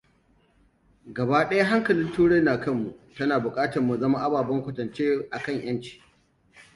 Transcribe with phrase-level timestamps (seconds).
[1.05, 5.03] Gaba ɗaya hankalin Turai na kanmu, tana buƙatar mu zama ababen kwatance
[5.43, 6.01] kan ƴanci.